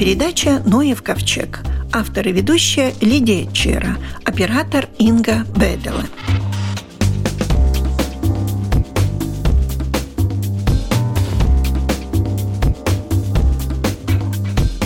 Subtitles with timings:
[0.00, 1.60] передача «Ноев ковчег».
[1.92, 3.98] Автор и ведущая Лидия Чера.
[4.24, 6.04] Оператор Инга Бедела.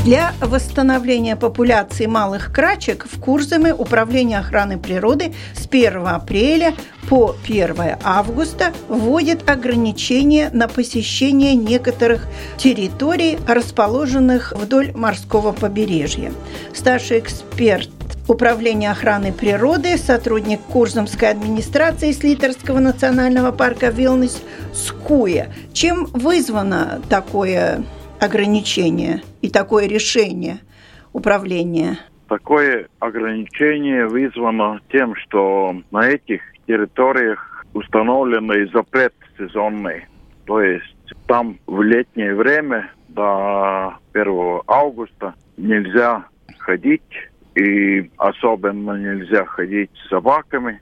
[0.04, 6.74] Для восстановления популяции малых крачек в Курзаме Управление охраны природы с 1 апреля
[7.08, 12.26] по 1 августа вводит ограничения на посещение некоторых
[12.56, 16.32] территорий, расположенных вдоль морского побережья.
[16.72, 17.90] Старший эксперт
[18.26, 24.42] Управления охраны природы, сотрудник Курзамской администрации Слитерского национального парка Вилнес
[24.72, 25.52] Скуя.
[25.74, 27.84] Чем вызвано такое
[28.20, 30.60] ограничение и такое решение
[31.12, 31.98] управления?
[32.26, 40.06] Такое ограничение вызвано тем, что на этих территориях установленный запрет сезонный.
[40.46, 46.26] То есть там в летнее время до 1 августа нельзя
[46.58, 47.02] ходить,
[47.54, 50.80] и особенно нельзя ходить с собаками.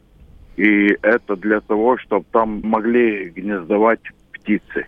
[0.57, 4.01] И это для того, чтобы там могли гнездовать
[4.33, 4.87] птицы.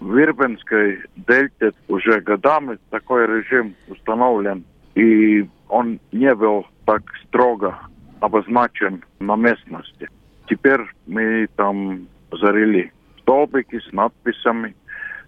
[0.00, 4.64] В Ирбинской дельте уже годами такой режим установлен,
[4.96, 7.78] и он не был так строго
[8.22, 10.08] обозначен на местности.
[10.48, 14.76] Теперь мы там зарыли столбики с надписями.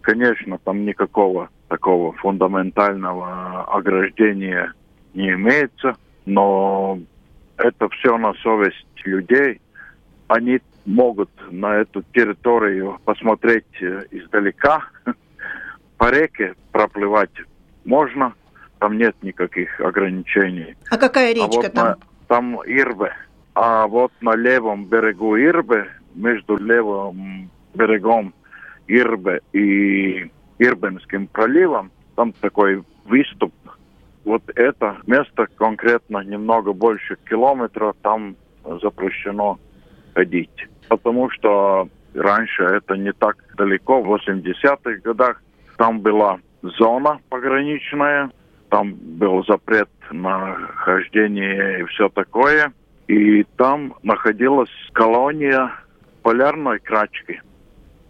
[0.00, 4.72] Конечно, там никакого такого фундаментального ограждения
[5.12, 7.00] не имеется, но
[7.56, 9.60] это все на совесть людей.
[10.28, 14.84] Они могут на эту территорию посмотреть э, издалека.
[15.98, 17.34] По реке проплывать
[17.84, 18.34] можно,
[18.78, 20.76] там нет никаких ограничений.
[20.90, 21.86] А какая речка а вот там?
[21.86, 21.96] На,
[22.28, 23.12] там Ирбе.
[23.54, 28.34] А вот на левом берегу Ирбе, между левым берегом
[28.86, 33.52] Ирбе и Ирбенским проливом, там такой выступ.
[34.24, 38.36] Вот это место конкретно немного больше километра, там
[38.80, 39.58] запрещено
[40.14, 45.42] ходить потому что раньше это не так далеко, в 80-х годах
[45.76, 48.30] там была зона пограничная,
[48.68, 52.72] там был запрет на хождение и все такое.
[53.06, 55.72] И там находилась колония
[56.22, 57.40] полярной крачки.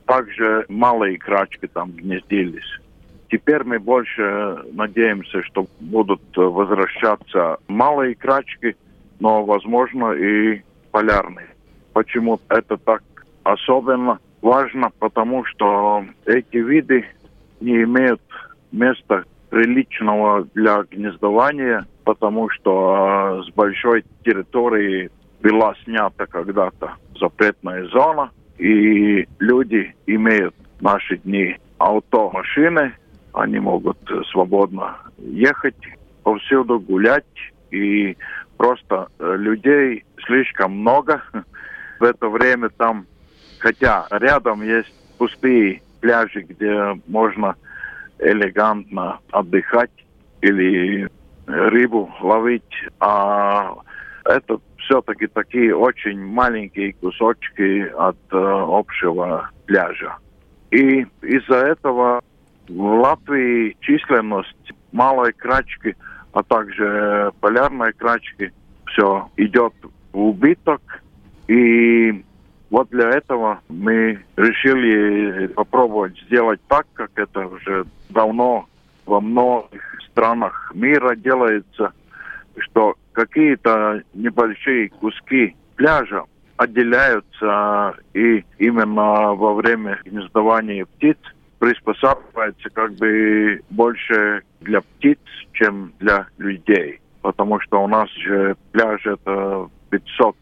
[0.07, 2.81] Также малые крачки там гнездились.
[3.31, 8.77] Теперь мы больше надеемся, что будут возвращаться малые крачки,
[9.19, 10.63] но, возможно, и
[10.93, 11.49] полярные.
[11.93, 13.03] Почему это так
[13.43, 14.91] особенно важно?
[14.99, 17.07] Потому что эти виды
[17.61, 18.21] не имеют
[18.71, 19.25] места
[19.55, 25.13] приличного для гнездования, потому что э, с большой территории
[25.45, 32.95] была снята когда-то запретная зона, и люди имеют в наши дни авто, машины,
[33.33, 33.97] они могут
[34.33, 35.79] свободно ехать
[36.25, 37.25] повсюду, гулять,
[37.71, 38.17] и
[38.57, 41.23] просто э, людей слишком много,
[42.01, 43.07] в это время там,
[43.61, 47.55] хотя рядом есть пустые пляжи, где можно
[48.19, 49.91] элегантно отдыхать
[50.41, 51.09] или
[51.47, 52.63] рыбу ловить,
[53.01, 53.75] а
[54.25, 60.17] это все-таки такие очень маленькие кусочки от э, общего пляжа.
[60.71, 62.23] И из-за этого
[62.69, 65.95] в Латвии численность малой крачки,
[66.33, 68.53] а также полярной крачки
[68.87, 69.73] все идет
[70.13, 71.03] в убыток.
[71.49, 72.25] И
[72.71, 78.67] вот для этого мы решили попробовать сделать так, как это уже давно
[79.07, 81.93] во многих странах мира делается,
[82.59, 86.25] что какие-то небольшие куски пляжа
[86.57, 91.19] отделяются и именно во время гнездования птиц
[91.59, 95.19] приспосабливается как бы больше для птиц,
[95.53, 97.01] чем для людей.
[97.23, 100.37] Потому что у нас же пляж это 500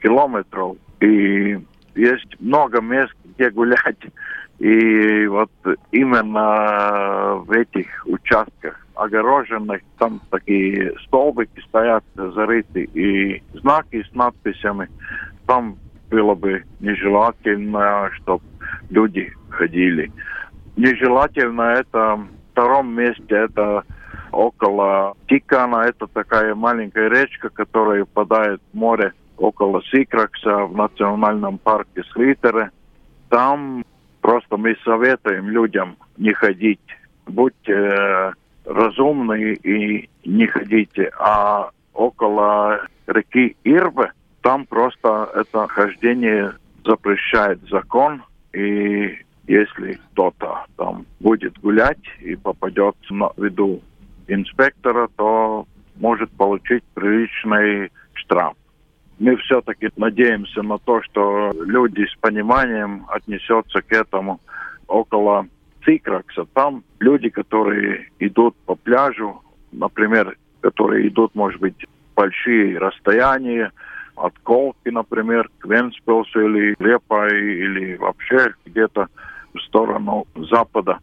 [0.00, 0.76] километров.
[1.00, 1.58] И
[1.94, 3.98] есть много мест, где гулять.
[4.58, 5.50] И вот
[5.90, 14.88] именно в этих участках огороженных, там такие столбики стоят зарыты и знаки с надписями.
[15.46, 15.78] Там
[16.10, 18.44] было бы нежелательно, чтобы
[18.90, 20.12] люди ходили.
[20.76, 23.84] Нежелательно это в втором месте, это
[24.32, 32.04] около Тикана, это такая маленькая речка, которая впадает в море около Сикракса в национальном парке
[32.12, 32.70] Слитере.
[33.30, 33.84] Там
[34.20, 36.80] просто мы советуем людям не ходить.
[37.26, 38.32] Будьте э,
[38.66, 41.10] разумны и не ходите.
[41.18, 46.52] А около реки Ирбе там просто это хождение
[46.84, 48.22] запрещает закон.
[48.52, 53.80] И если кто-то там будет гулять и попадет на виду
[54.28, 55.66] инспектора, то
[55.96, 58.54] может получить приличный штраф.
[59.20, 64.40] Мы все-таки надеемся на то, что люди с пониманием отнесутся к этому
[64.88, 65.46] около
[65.84, 66.46] Цикракса.
[66.54, 71.86] Там люди, которые идут по пляжу, например, которые идут, может быть,
[72.16, 73.70] большие расстояния,
[74.16, 79.08] от Колки, например, к Венспилсу или Репай, или вообще где-то
[79.52, 80.98] в сторону запада.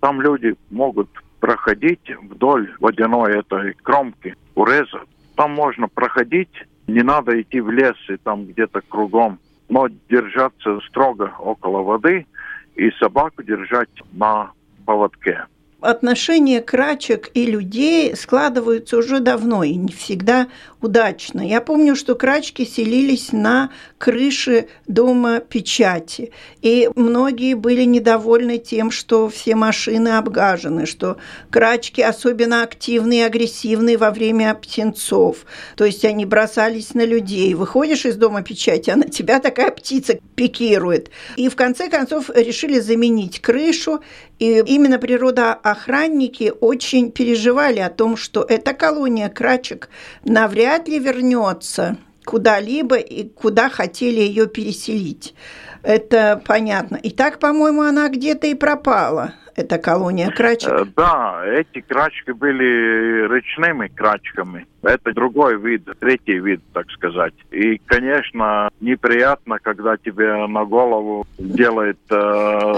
[0.00, 1.08] Там люди могут
[1.38, 5.02] проходить вдоль водяной этой кромки уреза.
[5.36, 6.50] Там можно проходить,
[6.92, 9.38] не надо идти в лес и там где-то кругом,
[9.68, 12.26] но держаться строго около воды
[12.74, 14.52] и собаку держать на
[14.84, 15.44] поводке
[15.80, 20.48] отношения крачек и людей складываются уже давно и не всегда
[20.80, 21.46] удачно.
[21.46, 26.32] Я помню, что крачки селились на крыше дома печати,
[26.62, 31.18] и многие были недовольны тем, что все машины обгажены, что
[31.50, 35.44] крачки особенно активные и агрессивные во время птенцов.
[35.76, 37.54] То есть они бросались на людей.
[37.54, 41.10] Выходишь из дома печати, а на тебя такая птица пикирует.
[41.36, 44.00] И в конце концов решили заменить крышу,
[44.40, 49.90] и именно природоохранники очень переживали о том, что эта колония крачек
[50.24, 55.34] навряд ли вернется куда-либо и куда хотели ее переселить.
[55.82, 56.96] Это понятно.
[56.96, 60.70] И так, по-моему, она где-то и пропала, эта колония крачек.
[60.70, 64.66] Э, да, эти крачки были речными крачками.
[64.82, 67.34] Это другой вид, третий вид, так сказать.
[67.50, 72.72] И, конечно, неприятно, когда тебе на голову делает э,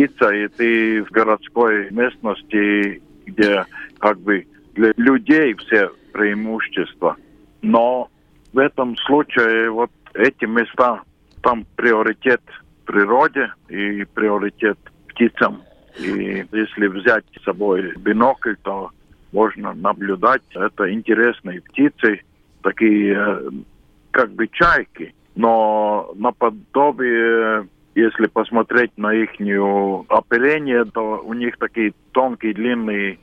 [0.00, 3.64] птица, и ты в городской местности, где
[3.98, 7.16] как бы для людей все преимущества.
[7.62, 8.08] Но
[8.52, 11.02] в этом случае вот эти места,
[11.42, 12.40] там приоритет
[12.84, 15.62] природе и приоритет птицам.
[15.98, 18.90] И если взять с собой бинокль, то
[19.32, 20.42] можно наблюдать.
[20.54, 22.22] Это интересные птицы,
[22.62, 23.50] такие э,
[24.10, 27.68] как бы чайки, но наподобие
[28.00, 29.30] если посмотреть на их
[30.08, 33.18] оперение, то у них такие тонкие длинные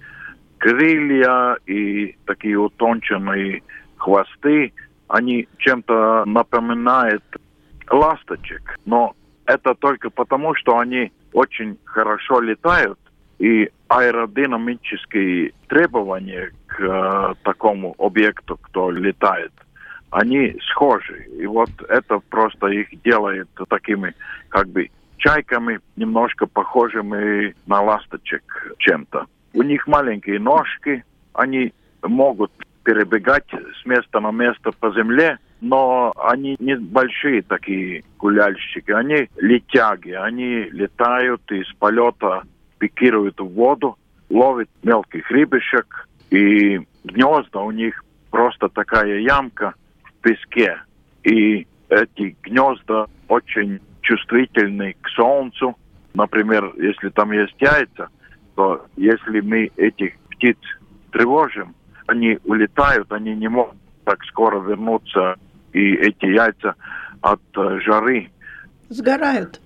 [0.57, 3.63] крылья и такие утонченные
[3.97, 4.73] хвосты.
[5.07, 7.23] Они чем-то напоминают
[7.89, 9.15] ласточек, но
[9.45, 12.99] это только потому, что они очень хорошо летают,
[13.39, 19.51] и аэродинамические требования к э, такому объекту, кто летает–
[20.11, 21.25] они схожи.
[21.37, 24.13] И вот это просто их делает такими
[24.49, 29.25] как бы чайками, немножко похожими на ласточек чем-то.
[29.53, 31.73] У них маленькие ножки, они
[32.03, 32.51] могут
[32.83, 33.49] перебегать
[33.81, 40.69] с места на место по земле, но они не большие такие гуляльщики, они летяги, они
[40.69, 42.43] летают из полета,
[42.77, 43.97] пикируют в воду,
[44.29, 49.73] ловят мелких рыбешек, и гнезда у них просто такая ямка–
[50.27, 50.77] песке.
[51.23, 55.77] И эти гнезда очень чувствительны к солнцу.
[56.13, 58.09] Например, если там есть яйца,
[58.55, 60.57] то если мы этих птиц
[61.11, 61.75] тревожим,
[62.07, 65.35] они улетают, они не могут так скоро вернуться,
[65.73, 66.75] и эти яйца
[67.21, 68.29] от э, жары.
[68.89, 69.61] Сгорают.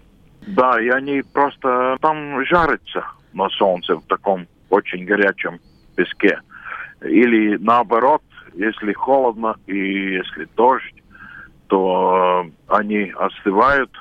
[0.48, 5.60] Да, и они просто там жарятся на солнце в таком очень горячем
[5.96, 6.39] песке.
[7.01, 11.03] Или наоборот, если холодно и если дождь,
[11.67, 13.91] то э, они остывают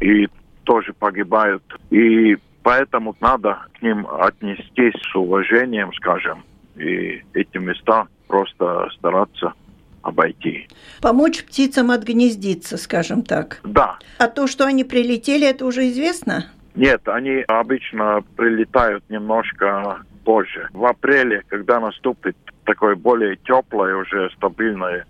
[0.00, 0.28] и
[0.64, 1.62] тоже погибают.
[1.90, 6.44] И поэтому надо к ним отнестись с уважением, скажем,
[6.76, 9.54] и эти места просто стараться
[10.02, 10.68] обойти.
[11.00, 13.60] Помочь птицам отгнездиться, скажем так.
[13.64, 13.98] Да.
[14.18, 16.46] А то, что они прилетели, это уже известно?
[16.74, 20.68] Нет, они обычно прилетают немножко позже.
[20.72, 25.06] В апреле, когда наступит такое более теплое, уже стабильное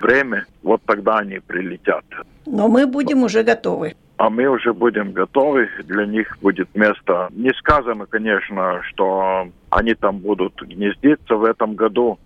[0.00, 2.04] время, вот тогда они прилетят.
[2.46, 3.94] Но мы будем уже готовы.
[4.16, 7.28] А мы уже будем готовы, для них будет место.
[7.30, 12.18] Не сказано, конечно, что они там будут гнездиться в этом году,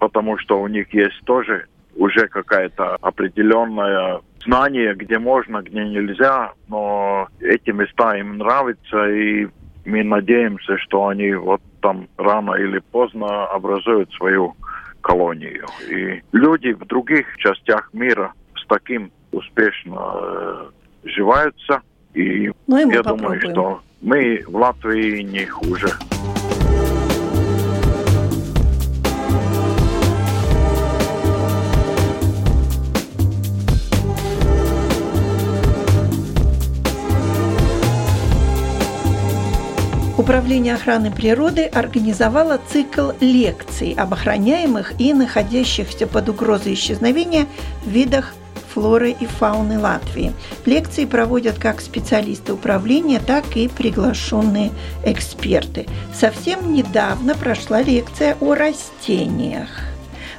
[0.00, 7.28] потому что у них есть тоже уже какая-то определенная знание, где можно, где нельзя, но
[7.40, 9.48] эти места им нравятся, и
[9.84, 14.54] мы надеемся, что они вот там рано или поздно образуют свою
[15.00, 15.66] колонию.
[15.88, 20.70] И люди в других частях мира с таким успешно э,
[21.04, 21.82] живаются.
[22.14, 23.18] И ну, и я попробуем.
[23.18, 25.88] думаю, что мы в Латвии не хуже.
[40.28, 47.46] Управление охраны природы организовало цикл лекций об охраняемых и находящихся под угрозой исчезновения
[47.86, 48.34] видах
[48.74, 50.34] флоры и фауны Латвии.
[50.66, 54.70] Лекции проводят как специалисты управления, так и приглашенные
[55.02, 55.86] эксперты.
[56.12, 59.70] Совсем недавно прошла лекция о растениях.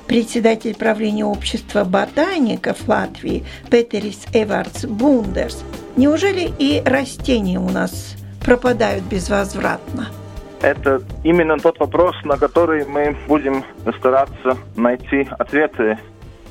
[0.06, 5.64] Председатель правления общества ботаников Латвии Петерис Эвардс Бундерс.
[5.96, 8.19] Неужели и растения у нас
[8.50, 10.08] пропадают безвозвратно?
[10.64, 13.64] Это именно тот вопрос, на который мы будем
[14.00, 16.00] стараться найти ответы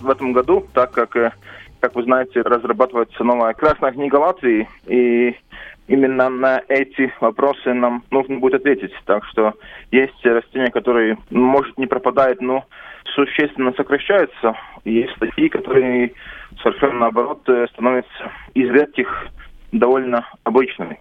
[0.01, 1.33] в этом году, так как, э,
[1.81, 5.35] как вы знаете, разрабатывается новая Красная книга Латвии, и
[5.89, 8.93] именно на эти вопросы нам нужно будет ответить.
[9.05, 9.55] Так что
[9.91, 12.65] есть растения, которые, может, не пропадают, но
[13.17, 14.55] существенно сокращаются.
[14.85, 16.13] Есть такие, которые
[16.63, 19.09] совершенно наоборот э, становятся из редких
[19.73, 21.01] довольно обычными.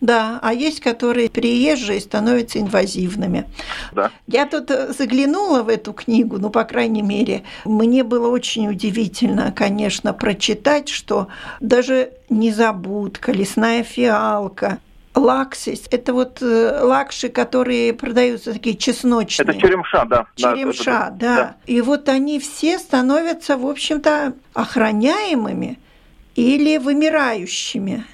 [0.00, 3.46] Да, а есть, которые приезжие становятся инвазивными.
[3.92, 4.12] Да.
[4.28, 9.50] Я тут э, заглянула в эту книгу, ну, по крайней мере, мне было очень удивительно,
[9.50, 11.26] конечно, прочитать, что
[11.60, 14.78] даже незабудка, лесная фиалка,
[15.18, 19.48] лаксис, это вот э, лакши, которые продаются такие чесночные.
[19.48, 20.26] Это черемша, да.
[20.36, 21.36] Черемша, да, да.
[21.36, 21.56] да.
[21.66, 25.78] И вот они все становятся, в общем-то, охраняемыми
[26.36, 28.04] или вымирающими.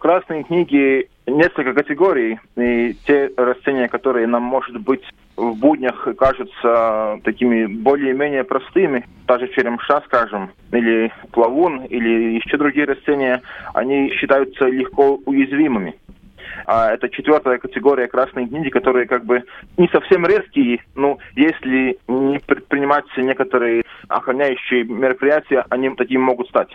[0.00, 2.40] Красной книге несколько категорий.
[2.56, 5.02] И те растения, которые нам, может быть,
[5.36, 13.42] в буднях кажутся такими более-менее простыми, даже черемша, скажем, или плавун, или еще другие растения,
[13.74, 15.94] они считаются легко уязвимыми.
[16.64, 19.42] А это четвертая категория красной книги, которые как бы
[19.76, 26.70] не совсем резкие, но если не предпринимать некоторые охраняющие мероприятия, они такими могут стать.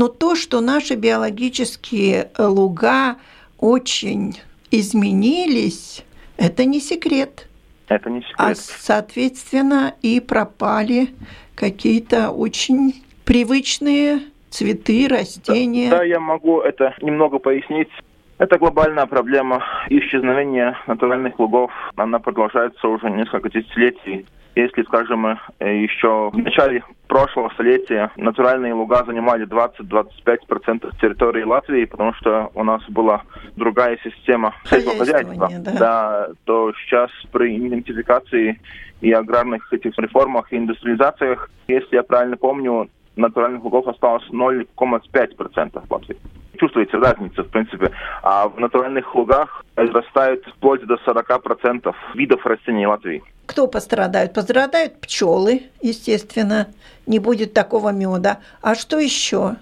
[0.00, 3.16] Но то, что наши биологические луга
[3.58, 4.40] очень
[4.70, 6.06] изменились,
[6.38, 7.46] это не секрет.
[7.86, 8.36] Это не секрет.
[8.38, 11.08] А, соответственно, и пропали
[11.54, 15.90] какие-то очень привычные цветы, растения.
[15.90, 17.90] Да, да, я могу это немного пояснить.
[18.38, 21.70] Это глобальная проблема исчезновения натуральных лугов.
[21.96, 24.24] Она продолжается уже несколько десятилетий.
[24.56, 32.12] Если, скажем, э, еще в начале прошлого столетия натуральные луга занимали 20-25% территории Латвии, потому
[32.14, 33.22] что у нас была
[33.56, 35.72] другая система хозяйства, да.
[35.78, 38.60] да, то сейчас при идентификации
[39.00, 42.90] и аграрных этих реформах и индустриализациях, если я правильно помню,
[43.20, 46.16] натуральных лугов осталось 0,5% в Латвии
[46.60, 47.90] чувствуется разница, в принципе.
[48.22, 53.22] А в натуральных лугах растает вплоть до 40% видов растений Латвии.
[53.46, 54.34] Кто пострадают?
[54.34, 56.68] Пострадают пчелы, естественно.
[57.06, 58.40] Не будет такого меда.
[58.62, 59.56] А что еще?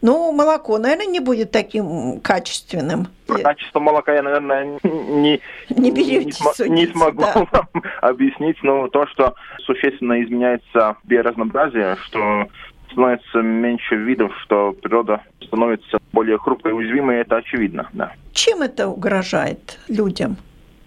[0.00, 3.06] Ну, молоко, наверное, не будет таким качественным.
[3.26, 5.40] Про качество молока я, наверное, не,
[5.70, 7.32] не, берете не, судить, не смогу да.
[7.34, 7.68] вам
[8.02, 12.48] объяснить, но то, что существенно изменяется биоразнообразие, что
[12.90, 18.12] становится меньше видов, что природа становится более хрупкой и уязвимой, это очевидно, да.
[18.32, 20.36] Чем это угрожает людям?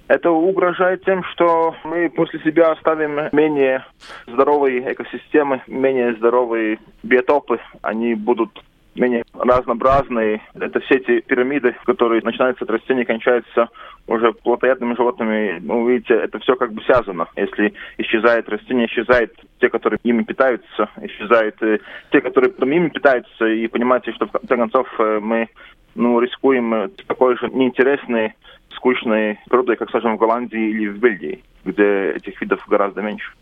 [0.07, 3.83] Это угрожает тем, что мы после себя оставим менее
[4.25, 7.59] здоровые экосистемы, менее здоровые биотопы.
[7.81, 8.63] Они будут
[8.99, 10.41] менее разнообразные.
[10.55, 13.69] Это все эти пирамиды, которые начинаются от растений, кончаются
[14.07, 15.59] уже плотоядными животными.
[15.61, 17.27] Ну, видите, это все как бы связано.
[17.35, 21.79] Если исчезает растение, исчезают те, которые ими питаются, исчезают э,
[22.11, 23.45] те, которые потом ими питаются.
[23.45, 25.49] И понимаете, что в конце концов э, мы
[25.95, 28.33] ну, рискуем э, такой же неинтересной,
[28.77, 33.33] скучной природой, как, скажем, в Голландии или в Бельгии, где этих видов гораздо меньше.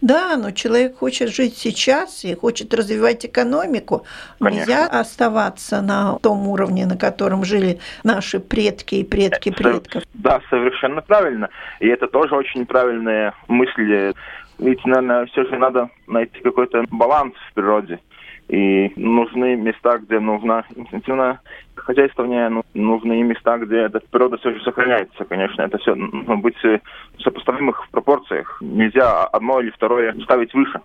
[0.00, 4.04] Да, но человек хочет жить сейчас и хочет развивать экономику.
[4.38, 4.60] Конечно.
[4.60, 10.04] Нельзя оставаться на том уровне, на котором жили наши предки и предки предков.
[10.14, 11.48] Да, совершенно правильно.
[11.80, 14.14] И это тоже очень правильная мысль.
[14.58, 17.98] Ведь, наверное, все же надо найти какой-то баланс в природе.
[18.48, 21.40] И нужны места, где нужна интенсивное
[21.74, 25.24] хозяйствование, ну, нужны места, где эта природа все же сохраняется.
[25.24, 26.80] Конечно, это все должно быть в
[27.22, 28.58] сопоставимых пропорциях.
[28.60, 30.80] Нельзя одно или второе ставить выше.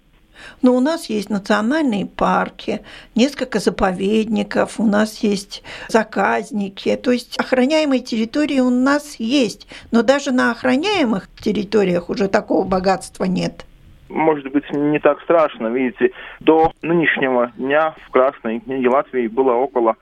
[0.62, 2.82] Но у нас есть национальные парки,
[3.16, 10.32] несколько заповедников, у нас есть заказники, то есть охраняемые территории у нас есть, но даже
[10.32, 13.66] на охраняемых территориях уже такого богатства нет
[14.14, 15.68] может быть, не так страшно.
[15.68, 19.96] Видите, до нынешнего дня в Красной книге Латвии было около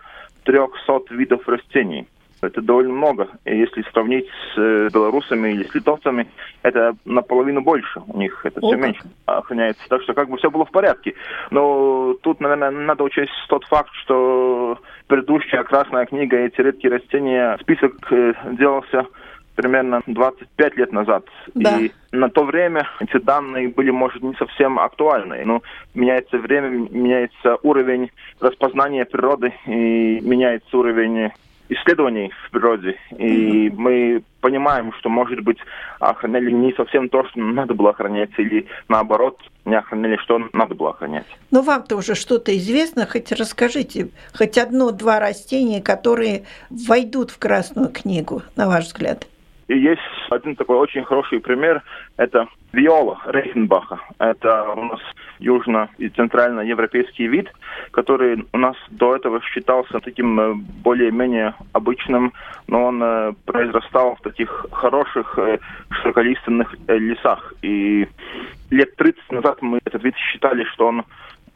[0.43, 2.07] 300 видов растений.
[2.41, 3.27] Это довольно много.
[3.45, 6.27] И если сравнить с э, белорусами или с литовцами,
[6.63, 8.01] это наполовину больше.
[8.07, 9.83] У них это все меньше охраняется.
[9.87, 11.13] Так что как бы все было в порядке.
[11.51, 17.93] Но тут, наверное, надо учесть тот факт, что предыдущая красная книга эти редкие растения, список
[18.11, 19.05] э, делался
[19.55, 21.25] примерно 25 лет назад.
[21.53, 21.79] Да.
[21.79, 25.43] И на то время эти данные были, может, не совсем актуальны.
[25.45, 25.61] Но
[25.93, 31.31] меняется время, меняется уровень распознания природы и меняется уровень
[31.71, 32.97] исследований в природе.
[33.17, 33.75] И mm-hmm.
[33.77, 35.57] мы понимаем, что, может быть,
[35.99, 40.89] охраняли не совсем то, что надо было охранять, или наоборот, не охраняли, что надо было
[40.89, 41.25] охранять.
[41.49, 48.41] Ну, вам-то уже что-то известно, хоть расскажите, хоть одно-два растения, которые войдут в Красную книгу,
[48.55, 49.27] на ваш взгляд.
[49.67, 51.81] И есть один такой очень хороший пример,
[52.17, 53.99] это виола Рейхенбаха.
[54.19, 54.99] Это у нас
[55.39, 57.51] южно- и центральноевропейский вид,
[57.91, 60.53] который у нас до этого считался таким э,
[60.83, 62.33] более-менее обычным,
[62.67, 67.53] но он э, произрастал в таких хороших э, широколиственных лесах.
[67.61, 68.07] И
[68.69, 71.03] лет 30 назад мы этот вид считали, что он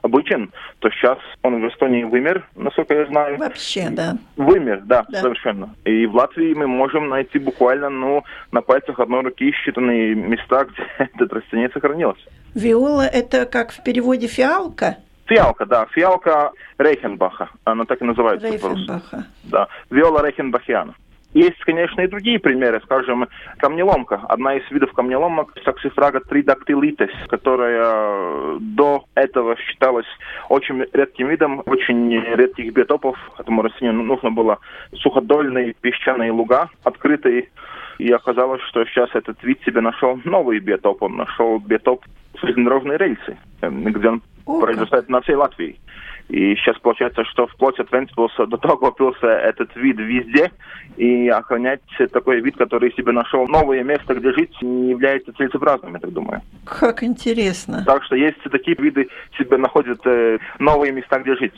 [0.06, 3.38] обычен, то сейчас он в Эстонии вымер, насколько я знаю.
[3.38, 4.18] Вообще, да.
[4.38, 5.76] Вымер, да, да, совершенно.
[5.84, 11.10] И в Латвии мы можем найти буквально, ну, на пальцах одной руки считанные места, где
[11.14, 12.24] этот растение сохранилось.
[12.54, 14.98] Виола– это как в переводе фиалка?
[15.26, 18.48] Фиалка, да, фиалка Рейхенбаха, она так и называется.
[18.48, 19.26] Рейхенбаха.
[19.44, 20.94] Да, виола Рейхенбахиана.
[21.36, 23.28] Есть, конечно, и другие примеры, скажем,
[23.58, 24.22] камнеломка.
[24.30, 30.06] Одна из видов камнеломок– саксифрага тридактилитес, которая до этого считалась
[30.48, 33.18] очень редким видом, очень редких биотопов.
[33.38, 34.60] Этому растению нужно было
[34.94, 37.50] суходольные песчаные луга, открытые.
[37.98, 41.04] И оказалось, что сейчас этот вид себе нашел новый биотоп.
[41.04, 42.06] Он нашел биотоп
[42.42, 45.78] железнодорожной рельсы, где он произрастает на всей Латвии.
[46.28, 50.52] И сейчас получается, что вплоть от Вентспилса до того купился этот вид везде,
[50.98, 56.00] и охранять такой вид, который себе нашел новое место, где жить, не является целесообразным, я
[56.00, 56.42] так думаю.
[56.66, 57.84] Как интересно.
[57.86, 59.08] Так что есть такие виды,
[59.38, 61.54] себе находят э, новые места, где жить.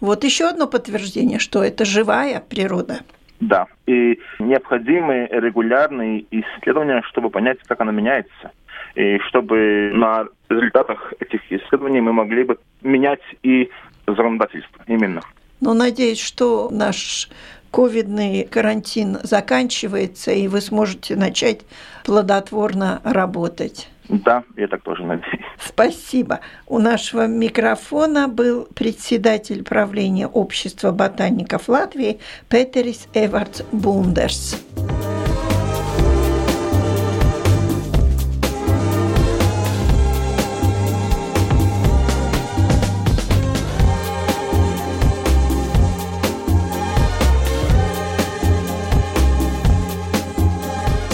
[0.00, 3.00] Вот еще одно подтверждение, что это живая природа.
[3.40, 8.50] Да, и необходимы регулярные исследования, чтобы понять, как она меняется.
[8.96, 13.70] И чтобы на результатах этих исследований мы могли бы менять и
[14.14, 15.22] законодательства именно.
[15.60, 17.28] Ну, надеюсь, что наш
[17.70, 21.60] ковидный карантин заканчивается, и вы сможете начать
[22.04, 23.88] плодотворно работать.
[24.08, 25.44] Да, я так тоже надеюсь.
[25.58, 26.40] Спасибо.
[26.66, 32.18] У нашего микрофона был председатель правления Общества ботаников Латвии
[32.48, 34.64] Петерис Эвардс Бундерс.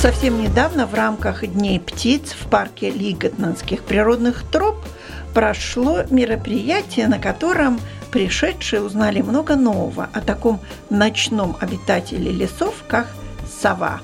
[0.04, 4.76] Совсем недавно в рамках Дней птиц в парке Лиготнанских природных троп
[5.32, 7.80] прошло мероприятие, на котором
[8.12, 13.06] пришедшие узнали много нового о таком ночном обитателе лесов, как
[13.62, 14.02] сова.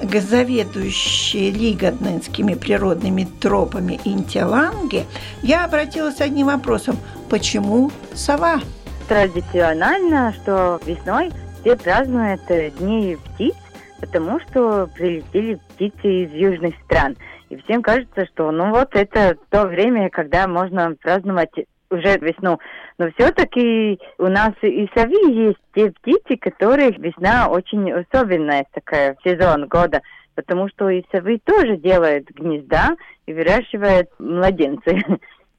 [0.00, 5.04] К заведующей Лиготнанскими природными тропами Интеланге
[5.42, 6.96] я обратилась с одним вопросом.
[7.28, 8.62] Почему сова?
[9.06, 12.40] Традиционально, что весной все празднуют
[12.78, 13.54] Дни птиц,
[14.02, 17.16] потому что прилетели птицы из южных стран.
[17.48, 21.52] И всем кажется, что ну вот это то время, когда можно праздновать
[21.90, 22.58] уже весну.
[22.98, 29.68] Но все-таки у нас и сови есть те птицы, которых весна очень особенная такая сезон
[29.68, 30.02] года,
[30.34, 34.98] потому что и совы тоже делают гнезда и выращивают младенцы.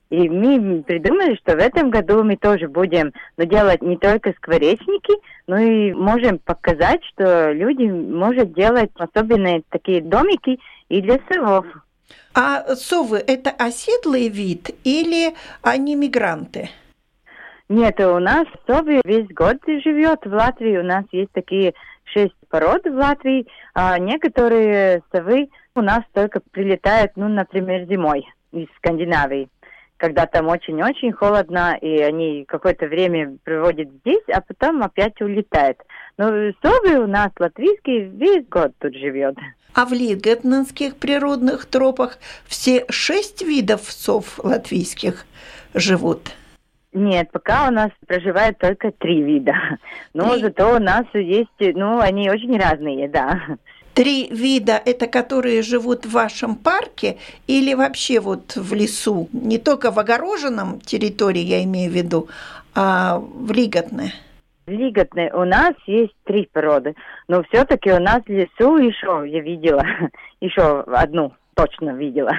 [0.09, 5.13] И мы придумали, что в этом году мы тоже будем ну, делать не только скворечники,
[5.47, 11.65] но и можем показать, что люди могут делать особенные такие домики и для совов.
[12.33, 16.69] А совы– это оседлый вид или они мигранты?
[17.69, 20.77] Нет, у нас совы весь год живет в Латвии.
[20.77, 21.73] У нас есть такие
[22.05, 28.67] шесть пород в Латвии, а некоторые совы у нас только прилетают, ну, например, зимой из
[28.77, 29.49] Скандинавии
[29.97, 35.77] когда там очень-очень холодно, и они какое-то время проводят здесь, а потом опять улетают.
[36.17, 36.27] Но
[36.61, 39.37] совы у нас латвийские весь год тут живет.
[39.73, 45.25] А в Лигетнанских природных тропах все шесть видов сов латвийских
[45.73, 46.31] живут?
[46.93, 49.55] Нет, пока у нас проживает только три вида.
[50.13, 53.41] Но зато у нас есть, ну, они очень разные, да.
[53.93, 59.29] Три вида– это которые живут в вашем парке или вообще вот в лесу?
[59.33, 62.27] Не только в огороженном территории, я имею в виду,
[62.73, 64.11] а в лиготной?
[64.65, 66.95] Лиготной у нас есть три породы,
[67.27, 69.83] но все-таки у нас в лесу еще я видела,
[70.41, 72.31] еще одну точно видела.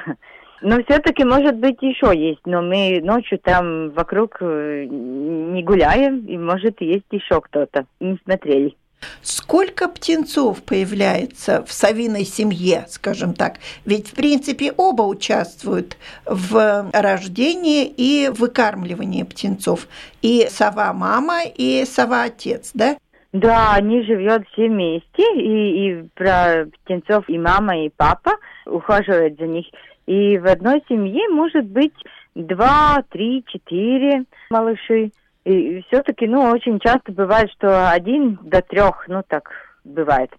[0.60, 6.38] Но все-таки, может быть, еще есть, но мы ночью там вокруг э, не гуляем, и
[6.38, 7.84] может есть еще кто-то.
[8.00, 8.74] Не смотрели.
[9.22, 13.57] Сколько птенцов появляется в совиной семье, скажем так?
[13.85, 19.88] Ведь, в принципе, оба участвуют в рождении и выкармливании птенцов.
[20.22, 22.96] И сова-мама, и сова-отец, да?
[23.33, 28.33] Да, они живут все вместе, и, и про птенцов и мама, и папа
[28.64, 29.66] ухаживают за них.
[30.07, 31.94] И в одной семье может быть
[32.35, 35.11] два, три, четыре малыши.
[35.44, 39.50] И все-таки, ну, очень часто бывает, что один до трех, ну, так
[39.85, 40.30] бывает.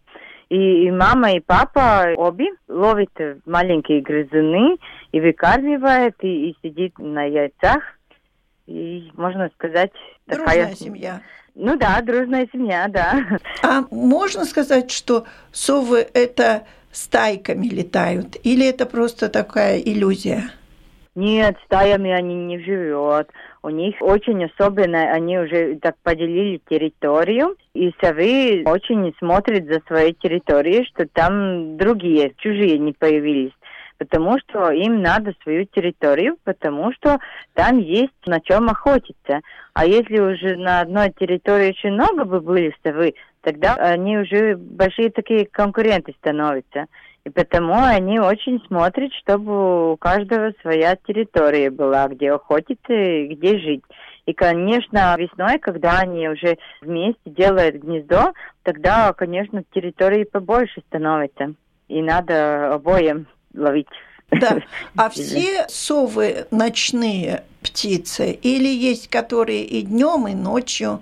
[0.49, 3.11] И, и мама, и папа обе ловят
[3.45, 4.77] маленькие грызуны
[5.11, 7.83] и выкармливает, и, и сидит на яйцах.
[8.67, 9.91] И, можно сказать,
[10.25, 10.75] дружная такая...
[10.75, 11.21] семья.
[11.53, 13.39] Ну да, дружная семья, да.
[13.63, 20.49] А можно сказать, что совы это стайками летают, или это просто такая иллюзия?
[21.15, 23.27] Нет, стаями они не живут.
[23.65, 30.13] У них очень особенно, они уже так поделили территорию, и совы очень смотрят за своей
[30.13, 33.53] территорией, что там другие, чужие не появились
[33.97, 37.17] потому что им надо свою территорию, потому что
[37.53, 39.39] там есть на чем охотиться.
[39.73, 45.11] А если уже на одной территории очень много бы были совы, тогда они уже большие
[45.11, 46.87] такие конкуренты становятся.
[47.25, 53.57] И потому они очень смотрят, чтобы у каждого своя территория была, где охотиться и где
[53.57, 53.81] жить.
[54.27, 58.33] И, конечно, весной, когда они уже вместе делают гнездо,
[58.63, 61.55] тогда, конечно, территории побольше становится.
[61.87, 63.87] И надо обоим ловить.
[64.29, 64.59] Да.
[64.95, 70.99] А все совы ночные птицы или есть которые и днем, и ночью?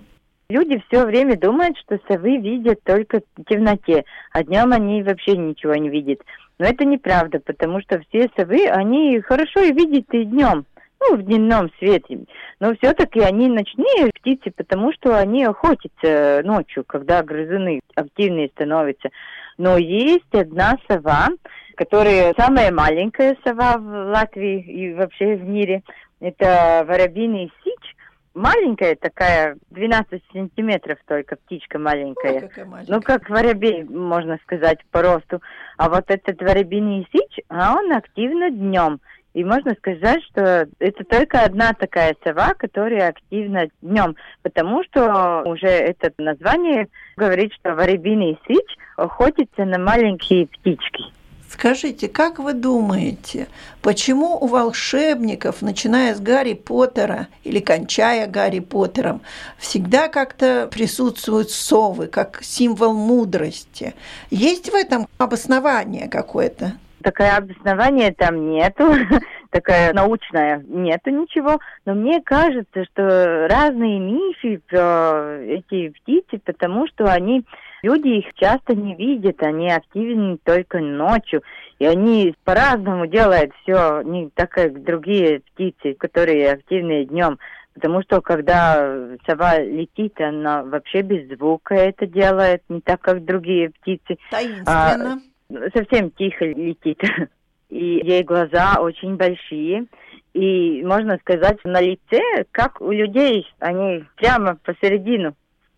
[0.53, 5.73] Люди все время думают, что совы видят только в темноте, а днем они вообще ничего
[5.73, 6.19] не видят.
[6.59, 10.67] Но это неправда, потому что все совы, они хорошо и видят и днем,
[10.99, 12.25] ну, в дневном свете.
[12.59, 19.09] Но все-таки они ночные птицы, потому что они охотятся ночью, когда грызуны активнее становятся.
[19.57, 21.29] Но есть одна сова,
[21.73, 25.81] которая самая маленькая сова в Латвии и вообще в мире.
[26.19, 27.95] Это воробьиный сич
[28.33, 32.49] маленькая такая, 12 сантиметров только, птичка маленькая.
[32.55, 32.95] Ой, маленькая.
[32.95, 35.41] Ну, как воробей, можно сказать, по росту.
[35.77, 38.99] А вот этот воробиный сич, а он активно днем.
[39.33, 45.67] И можно сказать, что это только одна такая сова, которая активна днем, потому что уже
[45.67, 51.05] это название говорит, что воробиный сич охотится на маленькие птички.
[51.53, 53.47] Скажите, как вы думаете,
[53.83, 59.21] почему у волшебников, начиная с Гарри Поттера или кончая Гарри Поттером,
[59.59, 63.93] всегда как-то присутствуют совы, как символ мудрости?
[64.31, 66.71] Есть в этом обоснование какое-то?
[67.03, 68.91] Такое обоснование там нету,
[69.51, 71.59] такая научная, нету ничего.
[71.85, 77.45] Но мне кажется, что разные мифы про эти птицы, потому что они
[77.83, 81.43] Люди их часто не видят, они активны только ночью,
[81.79, 87.37] и они по-разному делают все, не так как другие птицы, которые активны днем.
[87.73, 93.71] Потому что когда сова летит, она вообще без звука это делает, не так как другие
[93.71, 94.17] птицы.
[94.31, 95.21] Таинственно.
[95.49, 97.01] А, совсем тихо летит.
[97.69, 99.87] И ей глаза очень большие.
[100.33, 105.35] И можно сказать, на лице, как у людей, они прямо посередину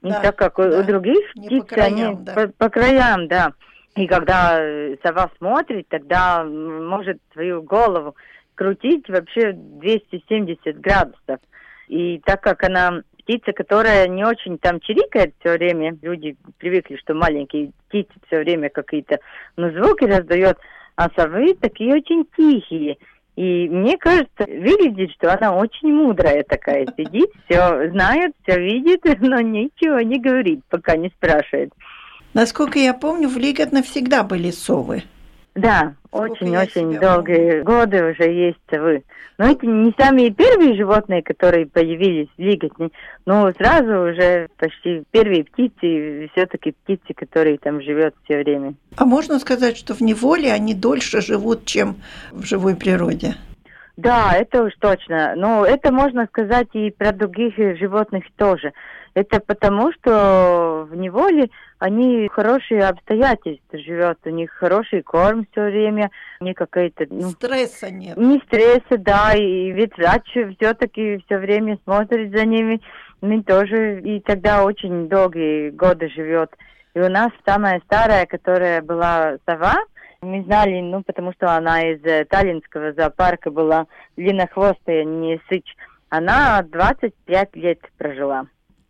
[0.09, 0.79] да, так, как да.
[0.79, 2.33] у других птиц, по краям, они да.
[2.33, 3.53] по, по краям, да.
[3.95, 8.15] И когда э, сова смотрит, тогда может свою голову
[8.55, 11.39] крутить вообще 270 градусов.
[11.87, 17.13] И так как она птица, которая не очень там чирикает все время, люди привыкли, что
[17.13, 19.19] маленькие птицы все время какие-то
[19.55, 20.57] ну, звуки раздает,
[20.95, 22.97] а совы такие очень тихие.
[23.35, 29.41] И мне кажется, выглядит, что она очень мудрая такая, сидит, все знает, все видит, но
[29.41, 31.73] ничего не говорит, пока не спрашивает.
[32.33, 35.03] Насколько я помню, в Лиготно всегда были совы.
[35.55, 39.03] Да, очень-очень долгие годы уже есть совы.
[39.37, 42.89] Но это не самые первые животные, которые появились в Лиготне,
[43.25, 48.75] но сразу уже почти первые птицы, все-таки птицы, которые там живет все время.
[48.97, 51.95] А можно сказать, что в неволе они дольше живут, чем
[52.31, 53.35] в живой природе?
[53.97, 55.33] Да, это уж точно.
[55.35, 58.73] Но это можно сказать и про других животных тоже.
[59.13, 66.11] Это потому, что в неволе они хорошие обстоятельства живет, у них хороший корм все время,
[66.41, 67.05] не какая-то...
[67.09, 68.17] Ну, стресса нет.
[68.17, 72.81] Не стресса, да, и ведь врач все-таки все время смотрит за ними,
[73.21, 76.51] мы тоже, и тогда очень долгие годы живет.
[76.93, 79.75] И у нас самая старая, которая была сова,
[80.25, 85.75] мы знали, ну, потому что она из э, Таллинского зоопарка была длиннохвостая, не сыч.
[86.09, 88.47] Она 25 лет прожила.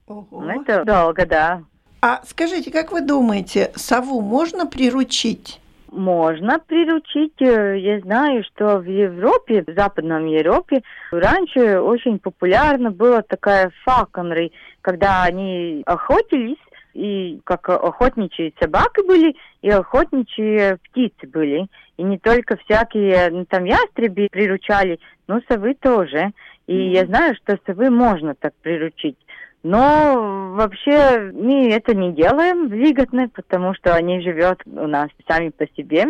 [0.08, 0.26] Ого.
[0.32, 1.64] Ну, это долго, да.
[2.02, 5.60] А скажите, как вы думаете, сову можно приручить?
[5.92, 7.42] Можно приручить.
[7.42, 14.52] Э, я знаю, что в Европе, в Западном Европе, раньше очень популярна была такая факонры,
[14.82, 16.58] когда они охотились,
[16.96, 21.68] и как охотничьи собаки были, и охотничьи птицы были.
[21.98, 26.32] И не только всякие, ну, там ястреби приручали, но совы тоже.
[26.68, 26.94] И mm-hmm.
[26.94, 29.18] я знаю, что совы можно так приручить.
[29.62, 35.68] Но вообще мы это не делаем Лиготне, потому что они живут у нас сами по
[35.76, 36.06] себе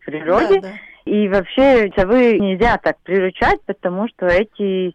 [0.00, 0.60] в природе.
[0.60, 1.10] Да, да.
[1.10, 4.94] И вообще совы нельзя так приручать, потому что эти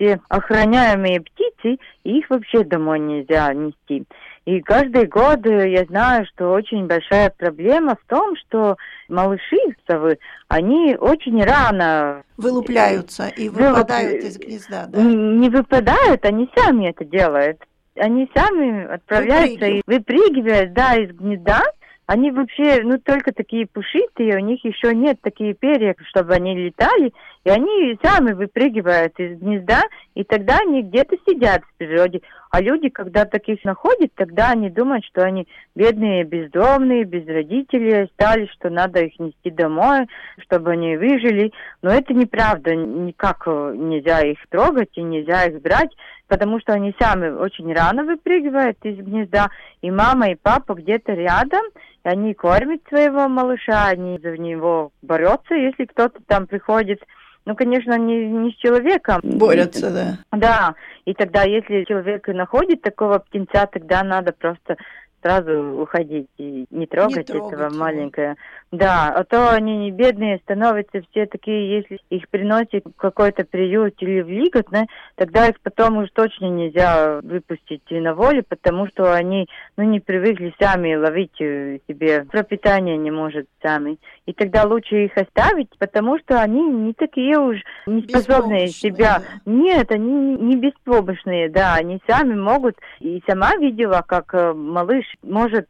[0.00, 4.04] все охраняемые птицы, их вообще домой нельзя нести.
[4.50, 8.76] И каждый год э, я знаю, что очень большая проблема в том, что
[9.08, 9.58] малыши
[9.88, 12.24] совы, они очень рано...
[12.36, 15.00] Вылупляются и выпадают из гнезда, да?
[15.02, 17.62] Не выпадают, они сами это делают.
[17.94, 21.62] Они сами отправляются и выпрыгивают, да, из гнезда,
[22.10, 27.12] они вообще, ну, только такие пушистые, у них еще нет такие перья, чтобы они летали,
[27.44, 29.82] и они сами выпрыгивают из гнезда,
[30.16, 32.22] и тогда они где-то сидят в природе.
[32.50, 38.50] А люди, когда таких находят, тогда они думают, что они бедные, бездомные, без родителей остались,
[38.50, 40.08] что надо их нести домой,
[40.42, 41.52] чтобы они выжили.
[41.80, 45.90] Но это неправда, никак нельзя их трогать и нельзя их брать,
[46.26, 51.62] потому что они сами очень рано выпрыгивают из гнезда, и мама и папа где-то рядом,
[52.04, 57.00] и они кормят своего малыша, они за него борются, если кто-то там приходит.
[57.46, 59.20] Ну, конечно, не, не с человеком.
[59.22, 60.18] Борются, да.
[60.38, 60.74] Да,
[61.04, 64.76] и тогда, если человек находит такого птенца, тогда надо просто
[65.22, 67.78] сразу уходить и не трогать, не трогать этого его.
[67.78, 68.36] маленького.
[68.72, 73.94] Да, а то они не бедные становятся все такие, если их приносят в какой-то приют
[73.98, 79.48] или в лиготно, тогда их потом уж точно нельзя выпустить на волю, потому что они
[79.76, 83.98] ну, не привыкли сами ловить э, себе пропитание не может сами.
[84.26, 87.56] И тогда лучше их оставить, потому что они не такие уж
[87.86, 89.18] не способные себя.
[89.18, 89.50] Да.
[89.52, 92.76] Нет, они не беспомощные, да, они сами могут.
[93.00, 95.66] И сама видела, как э, малыш может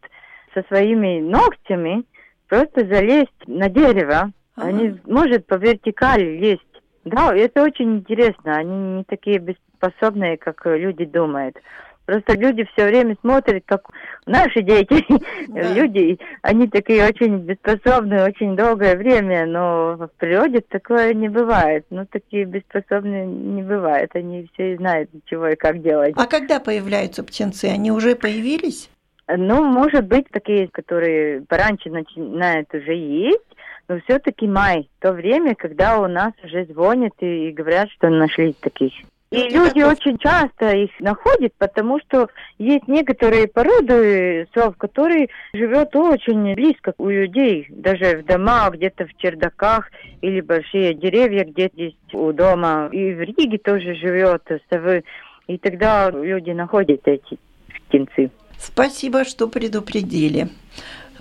[0.53, 2.05] со своими ногтями
[2.51, 4.33] просто залезть на дерево.
[4.57, 4.69] Ага.
[4.69, 6.61] Они может по вертикали лезть.
[7.05, 8.57] Да, это очень интересно.
[8.57, 11.57] Они не такие беспособные, как люди думают.
[12.05, 13.83] Просто люди все время смотрят, как
[14.27, 15.05] наши дети,
[15.49, 15.73] да.
[15.73, 21.87] люди, они такие очень беспособные очень долгое время, но в природе такое не бывает.
[21.91, 24.11] Ну, такие беспособные не бывает.
[24.15, 26.15] Они все знают, чего и как делать.
[26.17, 27.67] А когда появляются птенцы?
[27.67, 28.91] Они уже появились?
[29.37, 33.40] Ну, может быть, такие, которые пораньше начинают уже есть,
[33.88, 38.53] но все-таки май, то время, когда у нас уже звонят и, и говорят, что нашли
[38.53, 38.93] таких.
[39.33, 46.55] И люди очень часто их находят, потому что есть некоторые породы сов, которые живут очень
[46.55, 49.88] близко у людей, даже в домах, где-то в чердаках
[50.21, 52.88] или большие деревья где-то есть у дома.
[52.90, 55.05] И в Риге тоже живет совы.
[55.47, 57.38] И тогда люди находят эти
[57.87, 58.31] птенцы.
[58.61, 60.49] Спасибо, что предупредили.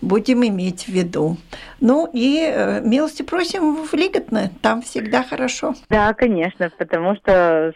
[0.02, 1.38] Будем иметь в виду.
[1.82, 5.73] Ну и э, милости просим в Лиготно, там всегда хорошо.
[5.89, 7.73] Да, конечно, потому что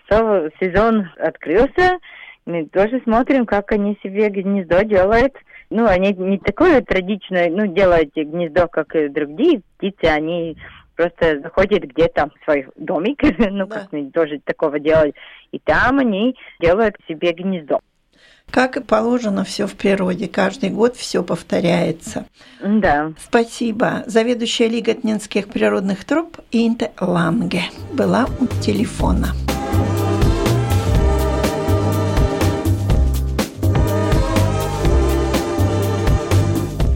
[0.59, 1.99] сезон открылся,
[2.45, 5.33] мы тоже смотрим, как они себе гнездо делают.
[5.69, 10.57] Ну, они не такое традичное, ну, делают гнездо, как и другие птицы, они
[10.95, 13.79] просто заходят где-то в свой домик, ну, да.
[13.79, 15.13] как мы тоже такого делали,
[15.51, 17.79] и там они делают себе гнездо.
[18.53, 20.27] Как и положено, все в природе.
[20.27, 22.27] Каждый год все повторяется.
[22.63, 23.11] Да.
[23.19, 24.03] Спасибо.
[24.05, 27.63] Заведующая Лиготнинских природных троп Инте Ланге
[27.93, 29.29] была у телефона.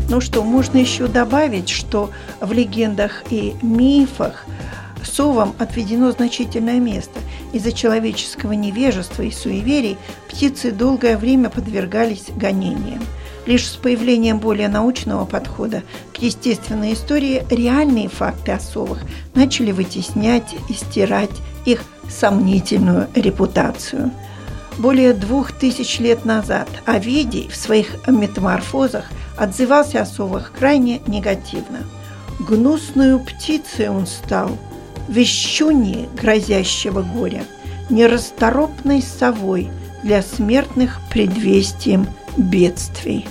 [0.10, 4.46] Ну что, можно еще добавить, что в легендах и мифах
[5.04, 7.20] совам отведено значительное место–
[7.58, 9.98] из-за человеческого невежества и суеверий
[10.30, 13.02] птицы долгое время подвергались гонениям.
[13.46, 18.60] Лишь с появлением более научного подхода к естественной истории реальные факты о
[19.36, 21.32] начали вытеснять и стирать
[21.66, 24.12] их сомнительную репутацию.
[24.78, 29.06] Более двух тысяч лет назад Овидий в своих метаморфозах
[29.38, 31.80] отзывался о совах крайне негативно.
[32.40, 34.58] «Гнусную птицей он стал,
[35.08, 37.44] вещуньи грозящего горя,
[37.90, 39.70] нерасторопной совой
[40.04, 43.26] для смертных предвестием бедствий.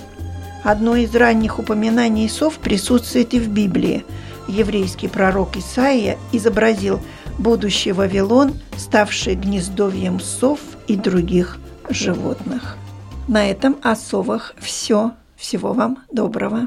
[0.64, 4.04] Одно из ранних упоминаний сов присутствует и в Библии.
[4.48, 7.00] Еврейский пророк Исаия изобразил
[7.38, 11.58] будущий Вавилон, ставший гнездовьем сов и других
[11.88, 12.76] животных.
[13.28, 15.12] На этом о совах все.
[15.36, 16.66] Всего вам доброго.